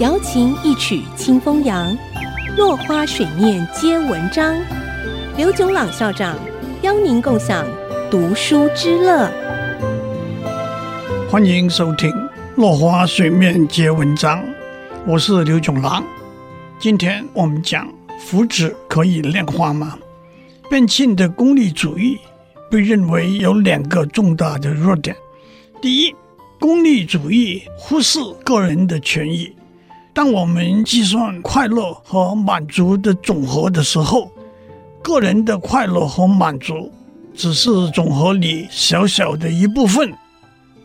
[0.00, 1.96] 瑶琴一曲清风扬，
[2.56, 4.56] 落花水面皆文章。
[5.36, 6.36] 刘炯朗校长
[6.80, 7.66] 邀您共享
[8.10, 9.30] 读书之乐。
[11.30, 12.10] 欢迎收听
[12.56, 14.38] 《落花水面皆文章》，
[15.06, 16.02] 我是刘炯朗。
[16.78, 17.86] 今天我们讲
[18.18, 19.98] 福祉可以炼化吗？
[20.70, 22.18] 变庆的功利主义
[22.70, 25.14] 被认为有两个重大的弱点。
[25.82, 26.14] 第一，
[26.58, 29.52] 功利主义忽视个人的权益。
[30.14, 34.30] 当我们计算快乐和满足的总和的时候，
[35.02, 36.92] 个人的快乐和满足
[37.34, 40.12] 只是总和里小小的一部分，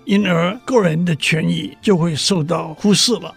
[0.05, 3.33] 因而个人的权益就会受到忽视了。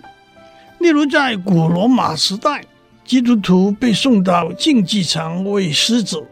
[0.79, 2.65] 例如，在古罗马时代，
[3.05, 6.25] 基督徒被送到竞技场喂狮子，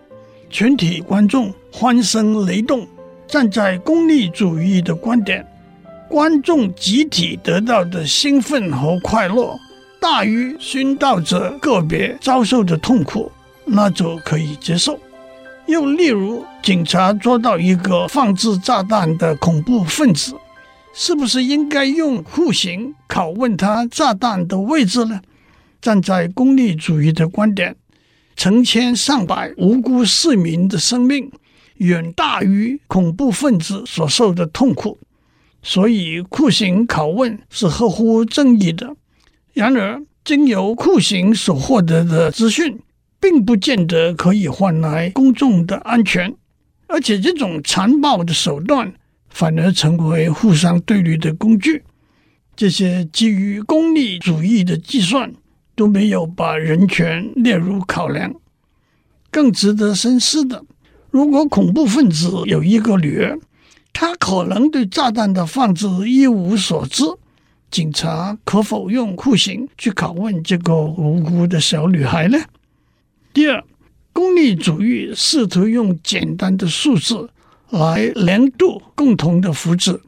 [0.48, 2.86] 全体观众欢声雷动。
[3.26, 5.46] 站在功利主义的观点。
[6.08, 9.54] 观众集体得到的兴奋和快乐
[10.00, 13.30] 大于殉道者个别遭受的痛苦，
[13.66, 14.98] 那就可以接受。
[15.66, 20.34] 又例如，警察抓到一个放置炸弹的恐怖分子，
[20.94, 25.20] 是不是应该用酷刑拷问他炸弹的位置呢？
[25.82, 27.76] 站在功利主义的观点，
[28.34, 31.30] 成千上百无辜市民的生命
[31.74, 34.98] 远大于恐怖分子所受的痛苦。
[35.62, 38.96] 所以酷刑拷问是合乎正义的。
[39.52, 42.78] 然而，经由酷刑所获得的资讯，
[43.18, 46.32] 并不见得可以换来公众的安全，
[46.86, 48.94] 而且这种残暴的手段
[49.28, 51.82] 反而成为互相对立的工具。
[52.54, 55.32] 这些基于功利主义的计算
[55.74, 58.34] 都没有把人权列入考量。
[59.30, 60.64] 更值得深思的，
[61.10, 63.38] 如果恐怖分子有一个女儿。
[64.00, 67.02] 他可能对炸弹的放置一无所知，
[67.68, 72.38] 警察可否用酷刑去拷问这个无辜的小女孩呢？
[73.32, 73.64] 第二，
[74.12, 77.28] 功利主义试图用简单的数字
[77.70, 79.98] 来量度共同的福祉，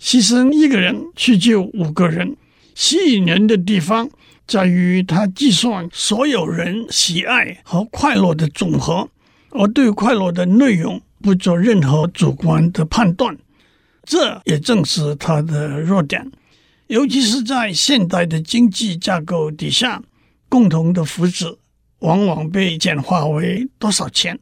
[0.00, 2.36] 牺牲一个人去救五个人。
[2.76, 4.08] 吸引人的地方
[4.46, 9.08] 在于他计算所有人喜爱和快乐的总和，
[9.50, 11.02] 而对快乐的内容。
[11.22, 13.38] 不做任何主观的判断，
[14.04, 16.30] 这也正是他的弱点。
[16.88, 20.02] 尤其是在现代的经济架构底下，
[20.48, 21.56] 共同的福祉
[22.00, 24.38] 往往被简化为多少钱。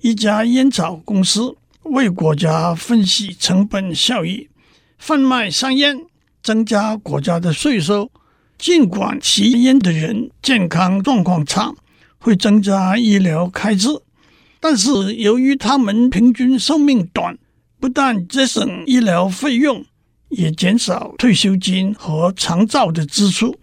[0.00, 4.48] 一家烟草公司为国家分析成本效益，
[4.98, 6.06] 贩卖香烟，
[6.42, 8.10] 增加国家的税收。
[8.56, 11.72] 尽管吸烟的人健康状况差，
[12.18, 13.88] 会增加医疗开支。
[14.60, 17.38] 但是，由于他们平均寿命短，
[17.80, 19.82] 不但节省医疗费用，
[20.28, 23.58] 也减少退休金和长照的支出。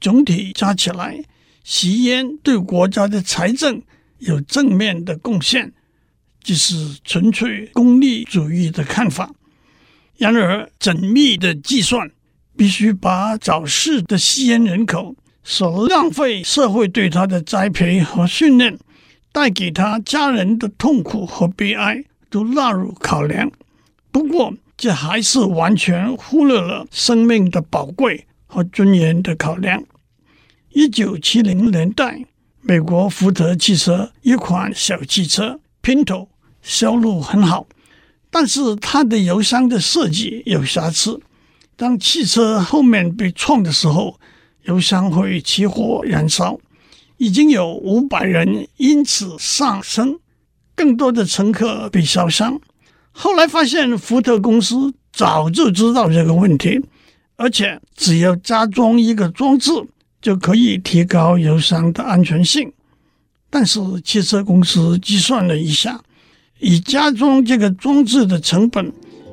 [0.00, 1.22] 总体加起来，
[1.62, 3.82] 吸烟对国家的财政
[4.18, 5.74] 有正面的贡献，
[6.42, 9.30] 这是纯粹功利主义的看法。
[10.16, 12.10] 然而，缜密的计算
[12.56, 15.14] 必须把早逝的吸烟人口
[15.44, 18.78] 所浪费社会对他的栽培和训练。
[19.32, 23.50] 带给他家人的痛苦和悲哀都纳入考量，
[24.10, 29.84] 不过这还是完全忽略了生命的宝贵和尊严的考量。
[30.70, 32.24] 一九七零年代，
[32.60, 36.28] 美国福特汽车一款小汽车 Pinto
[36.62, 37.66] 销路很好，
[38.30, 41.20] 但是它的油箱的设计有瑕疵。
[41.76, 44.18] 当汽车后面被撞的时候，
[44.64, 46.58] 油箱会起火燃烧。
[47.20, 50.18] 已经有五百人因此丧生，
[50.74, 52.58] 更多的乘客被烧伤。
[53.12, 56.80] 后来发现福特公司早就知道这个问题，
[57.36, 59.70] 而且只要加装一个装置
[60.22, 62.72] 就可以提高油箱的安全性。
[63.50, 66.00] 但是汽车公司计算了一下，
[66.58, 68.90] 以加装这个装置的成本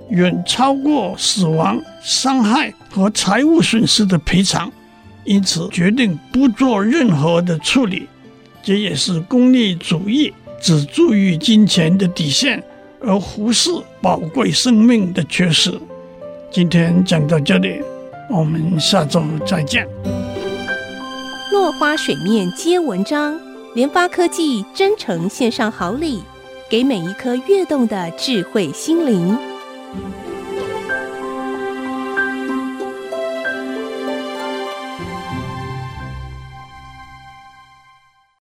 [0.10, 4.70] 远超过死亡、伤害和财务损失的赔偿。
[5.28, 8.08] 因此，决定不做任何的处理，
[8.64, 12.64] 这也是功利主义只注意金钱的底线，
[13.02, 13.70] 而忽视
[14.02, 15.78] 宝贵生命的缺失。
[16.50, 17.82] 今天讲到这里，
[18.30, 19.86] 我们下周再见。
[21.52, 23.38] 落花水面皆文章，
[23.76, 26.24] 联发科技真诚献上好礼，
[26.70, 29.38] 给每一颗跃动的智慧心灵。